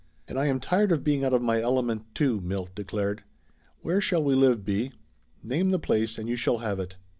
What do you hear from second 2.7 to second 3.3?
declared.